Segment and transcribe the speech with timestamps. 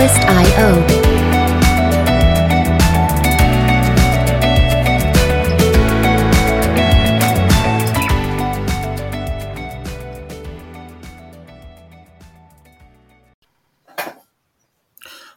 [0.00, 0.66] twist.io。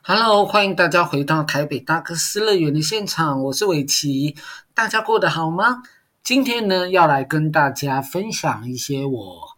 [0.01, 4.37] Hello，欢迎大家回到台北大哥斯乐园的现场，我是伟奇，
[4.73, 5.83] 大家过得好吗？
[6.23, 9.52] 今天呢，要来跟大家分享一些我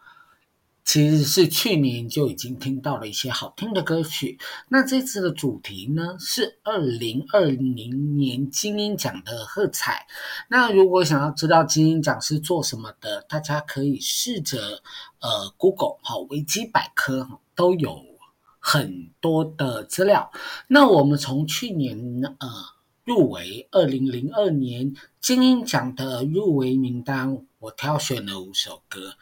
[0.95, 4.39] 其实是去年就已经听到了一些好听的歌曲。
[4.69, 10.07] 那这次的主题呢，是二零二零年金鹰奖的喝彩。
[10.47, 14.81] 那如果想要知道金鹰奖是做什么的，大家可以试着
[15.19, 17.99] 呃 Google 好维基百科都有。
[18.61, 20.31] 很多的资料，
[20.69, 21.99] 那我们从去年
[22.39, 22.47] 呃
[23.03, 24.93] 入围二零零二年
[25.25, 27.47] 金音奖的入围名单。
[27.57, 29.15] 我挑选了五首歌，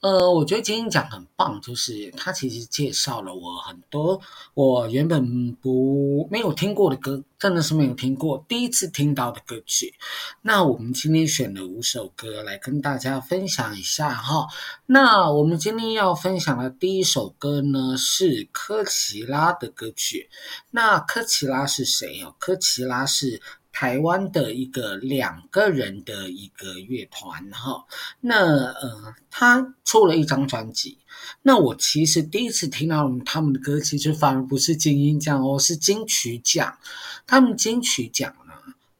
[0.00, 4.20] 呃，我觉得金音奖很棒，就是它其实介绍了我很多
[4.52, 9.94] 我原本不没有听过的歌，真的是没有听过，第一次听到的歌曲。
[10.42, 14.46] 那我们今天选了五首歌来跟大家分享一下哈。
[14.84, 20.28] 那我们今天要分享的第一首歌呢是科奇拉的歌曲。
[20.70, 22.34] 那科奇拉是谁哦？
[22.38, 23.40] 科奇拉是。
[23.78, 27.84] 台湾的一个两个人的一个乐团哈，
[28.22, 28.38] 那
[28.72, 30.96] 呃，他出了一张专辑。
[31.42, 36.78] 那我其实第一次听到他们的歌，其实反而不是金音奖哦，是金曲奖。
[37.26, 38.54] 他们金曲奖呢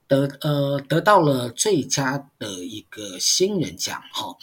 [0.07, 4.37] 得呃得到了最佳的一个新人奖哈。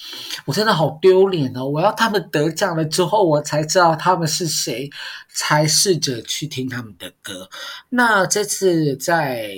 [0.45, 1.69] 我真的好丢脸哦！
[1.69, 4.89] 我要他们得奖了之后，我才知道他们是谁，
[5.31, 7.51] 才试着去听他们的歌。
[7.89, 9.55] 那这次在。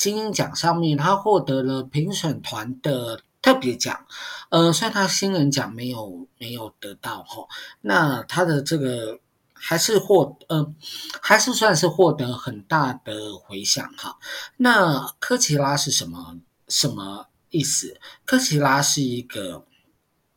[0.00, 4.06] 金音奖上面，他获得了评审团的特别奖，
[4.48, 7.46] 呃，虽然他新人奖没有没有得到哈，
[7.82, 9.20] 那他的这个
[9.52, 10.74] 还是获，呃，
[11.20, 14.16] 还是算是获得很大的回响哈。
[14.56, 18.00] 那科奇拉是什么什么意思？
[18.24, 19.66] 科奇拉是一个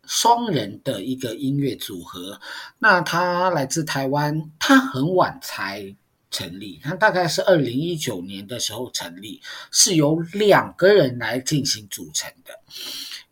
[0.06, 2.42] 双人的一个音乐组合，
[2.80, 5.96] 那他来自台湾，他很晚才。
[6.34, 9.40] 成立，它大概是二零一九年的时候成立，
[9.72, 12.60] 是由两个人来进行组成的，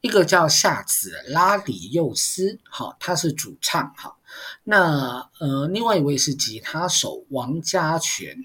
[0.01, 4.15] 一个叫夏子拉里幼斯，好，他是主唱，哈，
[4.63, 8.37] 那呃，另外一位是吉他手王家全，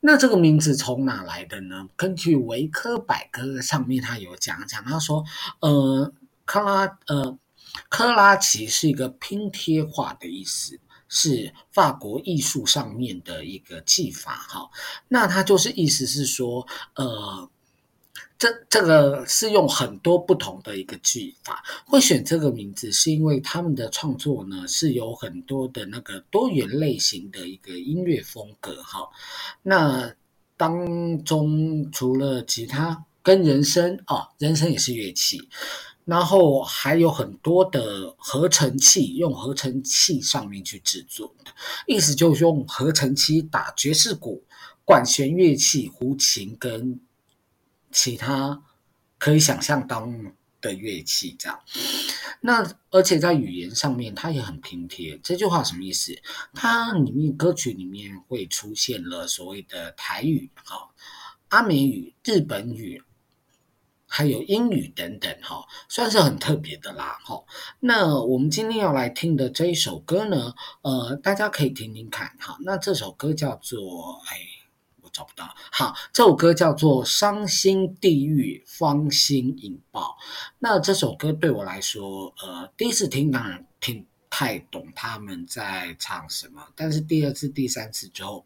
[0.00, 1.88] 那这个名字从哪来的呢？
[1.94, 5.24] 根据维科百科上面他有讲讲，他说，
[5.60, 6.12] 呃，
[6.44, 7.38] 克拉呃
[7.88, 10.80] 克拉奇是一个拼贴画的意思。
[11.08, 14.70] 是法国艺术上面的一个技法，哈，
[15.08, 17.48] 那它就是意思是说，呃，
[18.38, 29.08] 这这个是用很多不同的一个技法，会选这个名字，是因为他们的创作呢是有很多的那个多元类型的一个音乐风格，哈，
[29.62, 30.12] 那
[30.56, 35.48] 当中除了吉他跟人声，哦，人声也是乐器。
[36.06, 41.50] 然后还有很多的合成器，用合成器上面去制作的，
[41.84, 44.44] 意思就是用合成器打爵士鼓、
[44.84, 47.00] 管弦乐器、胡琴跟
[47.90, 48.62] 其他
[49.18, 51.60] 可以想象当的乐器这样。
[52.40, 55.18] 那而且在语言上面，它也很拼贴。
[55.24, 56.16] 这句话什么意思？
[56.54, 60.88] 它里面歌曲里面会出现了所谓的台语、哈
[61.48, 63.02] 阿美语、日本语。
[64.08, 67.42] 还有英语等等，哈，算是很特别的啦，哈。
[67.80, 72.56] 那我们今天要来听的这一首歌呢，呃，大家可以听听看，哈。
[72.60, 74.38] 那这首歌叫做，哎，
[75.02, 80.16] 我找不到，好，这首歌叫做《伤心地狱芳心引爆》。
[80.60, 88.44] 那这首歌对我来说，呃，第一次听当然听太懂他们在唱什么，但是第二次、第三次之后，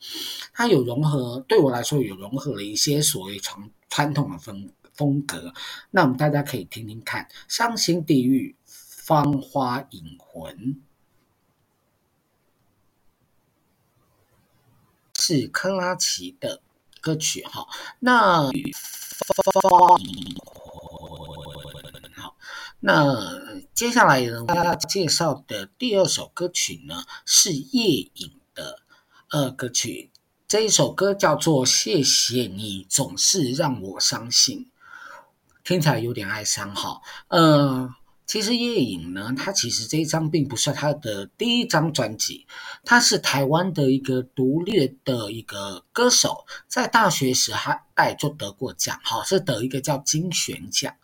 [0.54, 4.72] 它有融合，对我来说有融合了一些所谓传传统的风格。
[5.00, 5.54] 风格，
[5.92, 8.54] 那我们大家可以听听看，《伤心地狱》
[9.06, 10.78] 芳花引魂
[15.14, 16.60] 是克拉奇的
[17.00, 17.66] 歌曲哈。
[18.00, 18.50] 那芳
[19.62, 20.02] 魂
[22.14, 22.36] 好，
[22.80, 28.82] 那接下来呢，为大家介绍的第二首歌曲呢是夜隐的
[29.30, 30.10] 呃歌曲，
[30.46, 34.66] 这一首歌叫做《谢谢你总是让我伤心》。
[35.64, 37.88] 听起来有点哀伤哈，呃，
[38.26, 42.46] 其实叶颖呢，他其实这一张并不是他的第一张专辑，
[42.84, 50.94] 他是台湾的一个独立的一个歌手，在大学时还爱就得过奖，哈，是得一个叫金旋奖。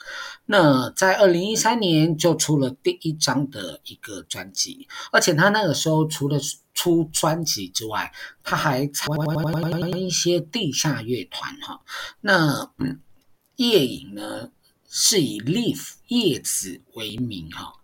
[0.46, 6.38] 那在二零一三年就出了第一张的一个专辑，而且他那个时候除了
[6.74, 8.12] 出专辑之外，
[8.44, 11.80] 他还参加一些地下乐团，哈。
[12.20, 13.00] 那嗯，
[13.56, 14.50] 叶影呢？
[14.88, 17.74] 是以 Leaf 叶子为名哈，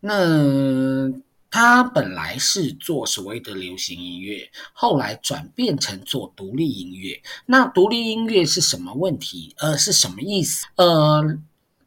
[0.00, 1.12] 那
[1.50, 7.20] 他本来是做所谓的流行音乐，后来转变成做独立音乐。
[7.46, 9.52] 那独立音乐是什么问题？
[9.58, 10.64] 呃，是什么意思？
[10.76, 11.38] 呃，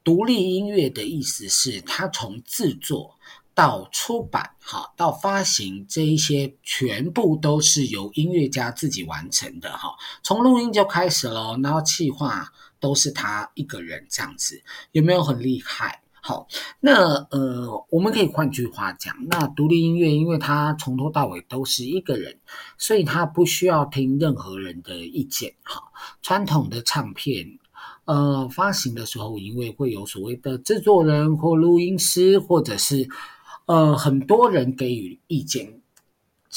[0.03, 3.17] 独立音乐的意思是，他从制作
[3.55, 12.53] 到出版，哈，到发行这一些，全部都是由音乐家自己完成的哈，从录音就开始喽，然后企划。
[12.79, 16.01] 都是他一个人这样子，有没有很厉害？
[16.19, 16.45] 好，
[16.81, 22.37] 那呃，我们可以换句话讲，那独立音乐，因为他从头到尾都是一个人，
[22.77, 25.53] 所以他不需要听任何人的意见。
[25.63, 25.81] 哈，
[26.21, 27.57] 传统的唱片，
[28.03, 33.07] 呃，发行的时候，因为会有所谓的制作人或录音师，或者是
[33.65, 35.81] 呃很多人给予意见。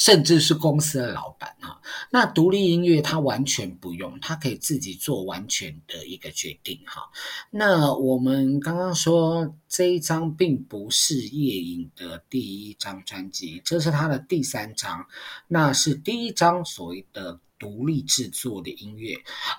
[0.00, 1.78] 甚至是公司的老板哈，
[2.10, 7.02] 那独立音乐他完全不用，他可以自己做完全的一个决定哈。
[7.50, 15.06] 那我们刚刚说这一张并不是夜影的第一张专辑，这是他的第三张，
[15.48, 17.38] 那是第一张所谓的。
[17.60, 19.14] 独立制作的音乐，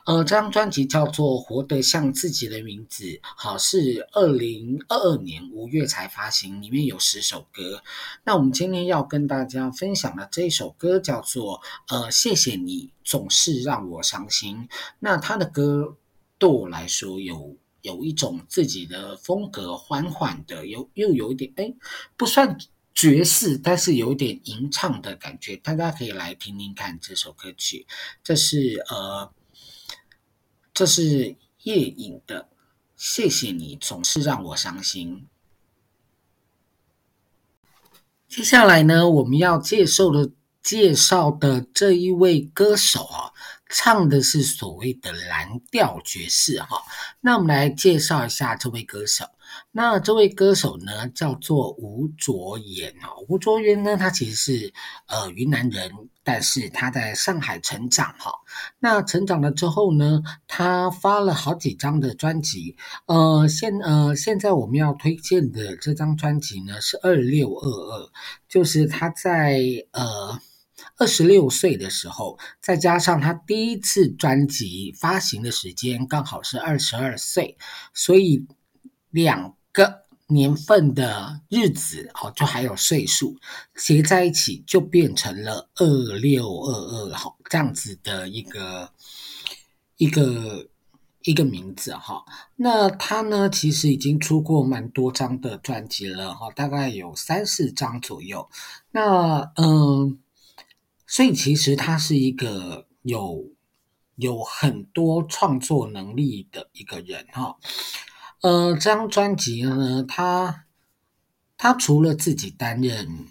[0.08, 7.84] 呃，这张专辑叫做《活得像自己的名字》，好，是二零二二年五月才发行，里面有十首歌。
[8.24, 11.62] 那我们今天要跟大家分享的这一首歌叫做
[11.96, 14.58] 《呃，谢谢你总是让我伤心》。
[14.98, 15.96] 那他的歌
[16.40, 21.72] 对我来说有有一种自己的风格，缓缓的，又又有一点哎，
[22.18, 22.58] 不算。
[23.02, 27.88] 爵士，但是有点吟唱的感觉，大家可以来听听看这首歌曲。
[28.24, 29.34] 这是呃，
[30.72, 32.48] 这是叶颖的，
[32.96, 35.26] 谢谢你总是让我伤心。
[38.28, 40.30] 接下来呢，我们要介绍的
[40.62, 43.34] 介绍的这一位歌手啊，
[43.72, 46.84] 唱的是所谓的蓝调爵士哈。
[47.22, 49.26] 那我们来介绍一下这位歌手。
[49.72, 53.26] 那这位歌手呢，叫做吴卓源哦。
[53.28, 54.74] 吴卓源呢，他其实是
[55.08, 55.92] 呃云南人，
[56.24, 58.32] 但是他在上海成长哈。
[58.80, 62.78] 那成长了之后呢，他发了好几张的专辑。
[63.08, 68.10] 呃，现呃现在我们要推荐的这张专辑呢，是二六二二，
[68.48, 69.60] 就是他在
[69.92, 70.40] 呃
[71.02, 77.58] 二十六岁的时候，再加上他第一次专辑发行的时间刚好是二十二岁，
[77.94, 78.46] 所以。
[79.14, 83.36] 两个年份的日子哦，就还有岁数
[83.76, 88.94] 结在一起，就变成了二六二二哈，这样子的一个
[89.98, 90.70] 一个
[91.24, 92.24] 一个名字哈。
[92.56, 98.50] 那他呢，其实已经出过蛮多张的专辑了哈，大概有三四张左右。
[98.92, 100.18] 那嗯，
[101.12, 103.52] 所以其实他是一个有
[104.16, 107.58] 有很多创作能力的一个人哈。
[108.40, 110.68] 呃，这张专辑呢，他
[111.58, 113.28] 他除了自己担任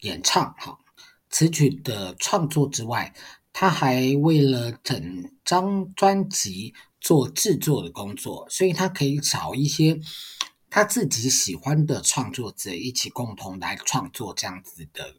[0.00, 0.78] 演唱哈
[1.28, 3.14] 词曲的创作之外，
[3.52, 10.00] 他还为了整张专辑做制作的工作，所以他可以找一些
[10.70, 15.14] 他自己喜欢的创作者一起共同来创作这样子的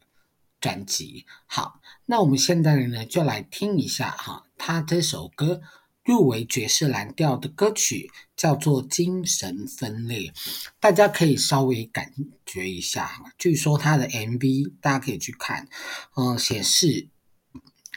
[0.60, 1.26] 专辑。
[1.46, 5.62] 好，那我们现在呢，就来听一下哈，他这首歌。
[6.06, 10.32] 入围爵士蓝调的歌曲叫做《精神分裂》，
[10.80, 12.12] 大家可以稍微感
[12.48, 13.22] 觉一下。
[13.38, 15.68] 据说他的 MV 大家可以去看，
[16.16, 17.10] 呃，显示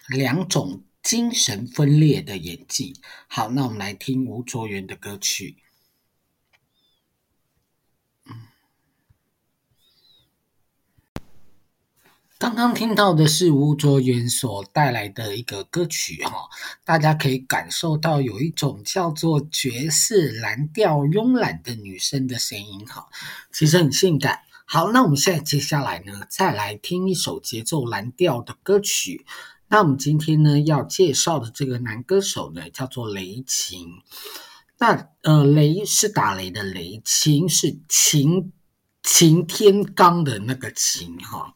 [0.09, 2.93] 两种精神分裂的演技。
[3.29, 5.57] 好，那我们来听吴卓源的歌曲。
[12.43, 16.49] 刚刚听到的是吴卓源所带来的一个歌曲哈，
[16.85, 23.07] 大家可以感受到有一种叫做爵士蓝调慵懒的女生的声音哈，
[23.53, 24.41] 其实很性感。
[24.65, 29.25] 好，那我们现在接下来呢，再来听一首节奏蓝调的歌曲。
[29.69, 33.87] 那我们今天呢要介绍的这个男歌手呢叫做雷琴。
[34.81, 38.51] 那呃，雷是打雷的雷，琴是擎
[39.05, 41.55] 擎天刚的那个擎哈。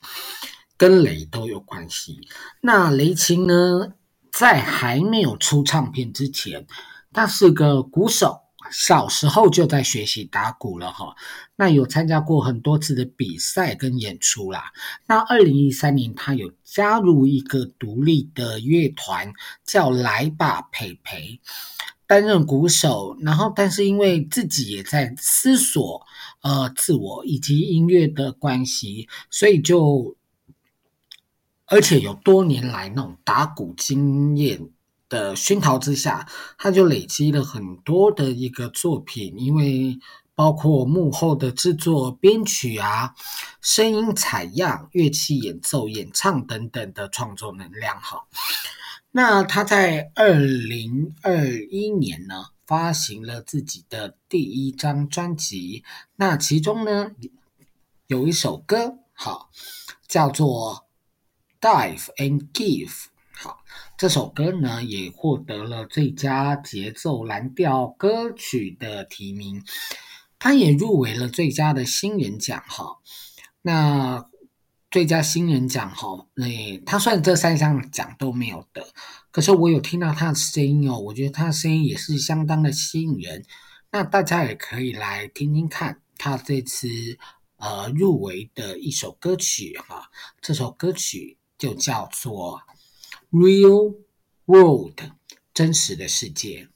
[0.76, 2.20] 跟雷都有关系。
[2.60, 3.92] 那雷擎呢，
[4.32, 6.66] 在还没有出唱片之前，
[7.12, 8.40] 他是个鼓手，
[8.70, 11.14] 小时候就在学习打鼓了哈，
[11.56, 14.72] 那有参加过很多次的比赛跟演出啦。
[15.06, 19.32] 那二零一三年，他有加入一个独立的乐团，
[19.64, 21.40] 叫来吧培培，
[22.06, 23.16] 担任鼓手。
[23.20, 26.04] 然后，但是因为自己也在思索
[26.42, 30.16] 呃自我以及音乐的关系，所以就
[31.66, 34.70] 而且有多年来那种打鼓经验。
[35.08, 39.96] 的熏陶之下，他就累积了很多的一个作品，因为
[40.34, 43.14] 包括幕后的制作、编曲啊、
[43.60, 48.00] 声音采样、乐器演奏、演唱等等的创作能量。
[48.00, 48.26] 哈，
[49.12, 55.84] 那他在二零二一年呢，发行了自己的第一张专辑，
[56.16, 57.12] 那其中呢
[58.08, 59.50] 有一首歌，好，
[60.08, 60.74] 叫做
[61.60, 62.88] 《Dive and Give》。
[63.32, 63.58] 好，
[63.98, 69.62] 这首歌呢也获得了最佳节奏蓝调歌曲的提名，
[70.38, 72.64] 它也入围了最佳的新人奖。
[72.66, 72.98] 哈，
[73.62, 74.28] 那
[74.90, 76.46] 最佳新人奖，哈，那
[76.86, 78.86] 他算这三项奖都没有得，
[79.30, 83.44] 可是我有听到他的声音哦，我觉得他的声音也是相当的吸引人。
[83.90, 86.88] 那大家也可以来听听看他这次
[87.56, 90.08] 呃入围的一首歌曲哈，
[90.40, 92.62] 这首歌曲就叫做。
[93.32, 93.96] Real
[94.46, 95.00] world，
[95.52, 96.68] 真实的世界。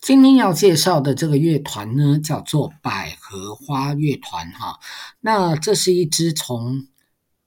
[0.00, 4.78] 今天要介绍的这个乐团呢，叫做百合花乐团哈。
[5.20, 6.88] 那这是一支从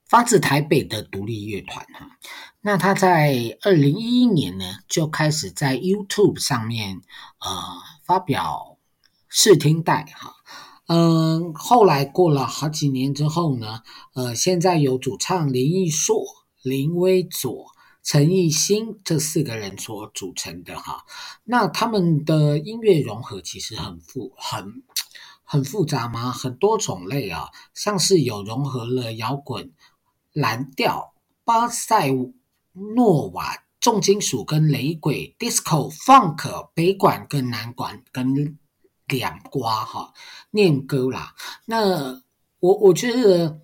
[0.05, 2.17] 发自台北的独立乐团哈。
[2.61, 7.01] 那他在二零一一年呢，就开始在 YouTube 上面
[7.39, 7.61] 呃
[8.03, 8.78] 发表
[9.29, 10.33] 试听带哈。
[10.87, 13.83] 嗯，后来过了好几年之后呢，
[14.15, 16.25] 呃，现在有主唱林艺硕、
[16.63, 17.67] 林威佐、
[18.01, 21.05] 陈奕新这四个人所组成的哈。
[21.43, 24.81] 那他们的音乐融合其实很复很
[25.43, 26.31] 很复杂吗？
[26.31, 29.71] 很多种类啊，像是有融合了摇滚、
[30.33, 32.09] 蓝调、巴塞
[32.73, 38.57] 诺瓦、重金属跟雷鬼、disco、funk、北管跟南管跟。
[39.09, 40.13] 两瓜哈
[40.51, 41.35] 念歌啦，
[41.65, 42.21] 那
[42.59, 43.59] 我我觉得，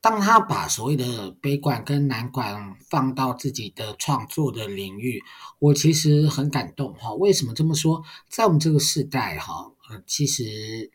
[0.00, 5.22] 当他把所谓的北管跟南管放到自己的创作的领域，
[5.58, 7.12] 我其实很感动哈。
[7.14, 8.02] 为什么这么说？
[8.28, 9.72] 在我们这个时代哈，
[10.06, 10.90] 其实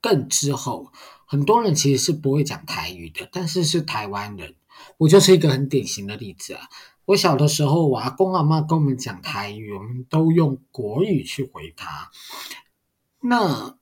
[0.00, 0.92] 更之后，
[1.26, 4.54] 很多人其实是不会讲台语的，但是是台湾人，
[4.96, 6.68] 我就是一个很典型的例子啊。
[7.04, 12.10] 我小的时候，我阿公阿妈跟我们讲台语，我们都用国语去回他。
[13.20, 13.76] 那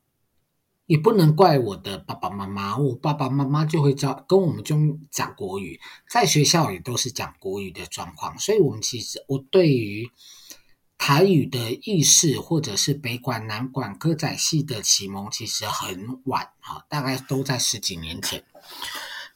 [0.87, 4.76] 也不能怪我的爸爸妈妈，我爸爸妈妈就会教跟我们就
[5.11, 10.11] 讲国语，在学校也都是讲国语的状况，所以我们其实我对于
[10.97, 18.45] 台语的意识或者是北管南管歌仔戏的启蒙其实很晚哈，大概都在十几年前。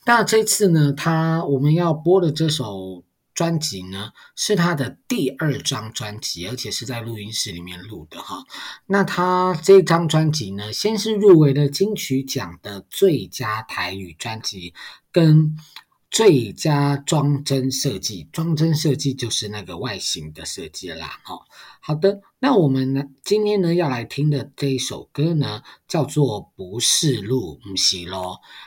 [0.07, 3.05] 那这次呢，他我们要播的这首。
[3.35, 8.45] 专辑呢是他的第二张专辑，而且是在录音室里面录的哈。
[8.87, 14.75] 那他这张专辑呢，先是入围了金曲奖的最佳台语专辑
[15.13, 15.57] 跟
[16.11, 21.21] 最佳装帧设计，装帧设计就是那个外形的设计啦。
[21.23, 21.39] 哈，
[21.81, 28.17] 好的，那我们呢今天呢要来听的这一首歌呢叫做《不是路不是路》。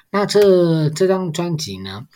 [0.09, 2.07] 那这这张专辑呢？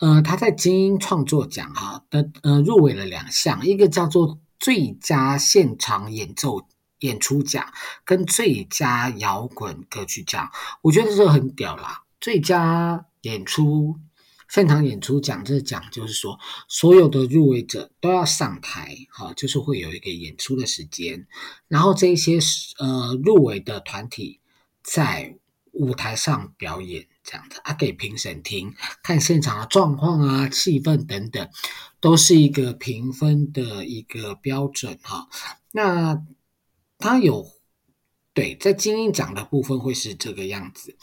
[0.00, 6.68] 呃，他在金音创作奖哈的呃入围了两项，一个叫做最佳现场演奏
[7.00, 7.72] 演出奖
[8.04, 10.50] 跟最佳摇滚歌曲奖，
[10.82, 12.04] 我觉得这很屌啦！
[12.20, 13.96] 最佳演出
[14.48, 16.38] 现场演出奖这奖就是说，
[16.68, 21.26] 所有的入围者都要上台哈，就是会有一个演出的时间，
[21.66, 22.38] 然后这一些
[22.78, 24.38] 呃入围的团体
[24.82, 25.36] 在
[25.72, 27.08] 舞台上表演。
[27.30, 31.46] 这样子啊，给评审听，看现场的状况啊、气氛等等，
[32.00, 35.28] 都是一个评分的一个标准哈。
[35.70, 36.22] 那
[36.96, 37.46] 他有
[38.32, 40.96] 对在金音奖的部分会是这个样子，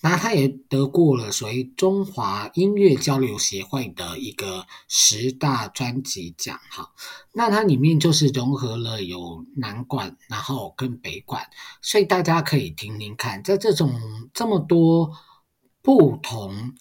[0.00, 6.90] 那他也得过了所谓中华音乐交流协会的一个十大专辑奖哈。
[7.32, 11.48] 那它里面就是融合了有南管，然后跟北管，
[11.80, 13.94] 所以大家可以听听看，在这种
[14.34, 15.12] 这么多。
[15.82, 16.74] 不同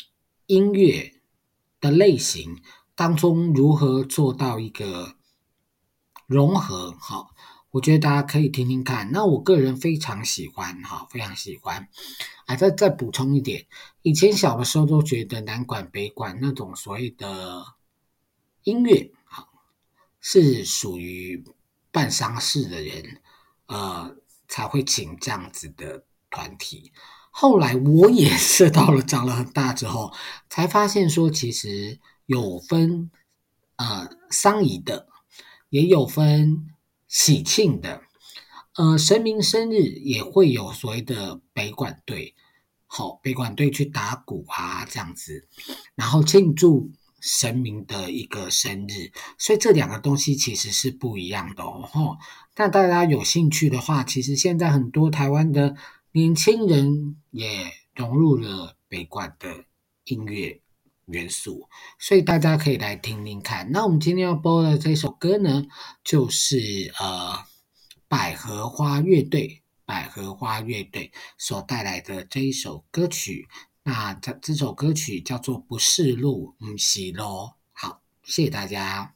[0.46, 1.22] 音乐
[1.80, 2.62] 的类型
[2.96, 5.16] 当中，如何做到一个
[6.28, 6.92] 融合？
[7.00, 7.30] 哈，
[7.72, 9.10] 我觉得大家可以听听看。
[9.12, 11.88] 那我个人非常喜欢，哈，非常喜欢。
[12.46, 13.68] 啊，再再补充一点，
[14.02, 17.64] 以前小的时候都觉得南管北管那种所谓的
[18.64, 19.48] 音乐啊，
[20.20, 21.44] 是属于
[21.92, 23.22] 办丧事的人，
[23.68, 26.92] 呃，才会请这样子的团体。
[27.32, 30.12] 后来我也 是到了长了很大之后，
[30.50, 33.10] 才发现说，其实有分
[33.78, 35.08] 呃丧仪的，
[35.70, 36.68] 也有分
[37.08, 38.02] 喜庆的，
[38.76, 42.36] 呃，神明生日也会有所谓的北管队，
[42.88, 45.48] 好，北管队去打鼓啊这样子，
[45.96, 52.18] 然后庆祝神明的一个生日，所以这两个东西其实是不一样的哦。
[52.58, 55.76] 那大家有兴趣的话，其实现在很多台湾的。
[56.12, 59.66] 年轻人也融入了北管的
[60.06, 60.60] 音乐
[61.06, 63.72] 元素，所以大家可以来听听看。
[63.72, 65.66] 那我们今天要播的这首歌呢，
[66.04, 67.38] 就是呃
[68.08, 73.48] 百合花乐队，百合花乐队所带来的这一首歌曲。
[73.84, 77.24] 那这这首歌曲叫做《不是路，不是路》。
[77.72, 79.14] 好，谢谢大家。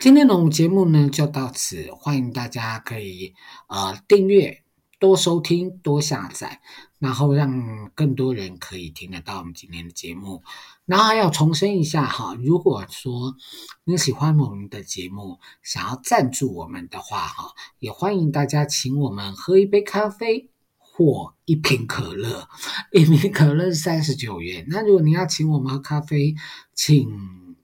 [0.00, 3.32] 今天的我们节目呢就到此，欢迎大家可以
[3.68, 4.65] 呃订阅。
[4.98, 6.62] 多收听，多下载，
[6.98, 10.42] 然后让更多人可以听得到我们今天的节目。
[10.86, 13.36] 然后还要重申一下哈，如果说
[13.84, 20.48] 你喜欢我们的节目，想要赞助我们的话哈，也欢迎大家请我们喝一杯咖啡
[20.78, 22.48] 或一瓶可乐，
[22.92, 24.64] 一瓶可乐是三十九元。
[24.68, 26.34] 那如果你要请我们喝咖啡，
[26.72, 27.54] 请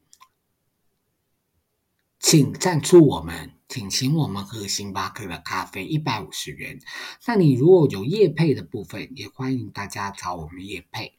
[2.19, 3.52] 请赞助我们。
[3.73, 6.79] 请请我们喝星巴克的咖啡，一百五十元。
[7.27, 11.15] 那你如果有夜配的部分，也欢迎大家找我们夜配。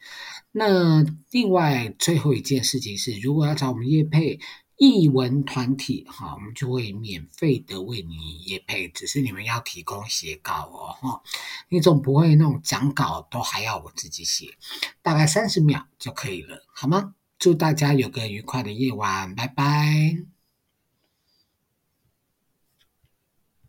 [0.52, 4.40] 那另外最后一件事情是，如果要找我们夜配
[4.78, 11.24] 译文团体，哈，我们就会免费的为你业配，只是你们要提供写稿哦，哈，
[11.70, 14.56] 你总不会那种讲稿都还要我自己写，
[15.02, 17.16] 大概三十秒就可以了，好吗？
[17.40, 20.33] 祝大家有个愉快的夜晚，拜拜。